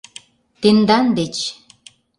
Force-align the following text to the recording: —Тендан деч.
—Тендан 0.61 1.05
деч. 1.17 1.35